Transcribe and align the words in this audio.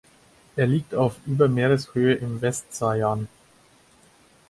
Er 0.55 0.65
liegt 0.65 0.95
auf 0.95 1.17
über 1.27 1.47
Meereshöhe 1.47 2.15
im 2.15 2.41
Westsajan. 2.41 3.27